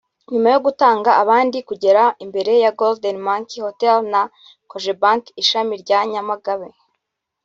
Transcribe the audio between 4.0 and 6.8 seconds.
na Cogebanque ishami rya Nyamagabe